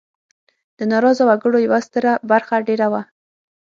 د 0.77 0.79
ناراضه 0.91 1.23
وګړو 1.29 1.57
یوه 1.67 1.79
ستره 1.87 2.11
برخه 2.31 2.55
دېره 2.67 2.87
وه. 2.91 3.01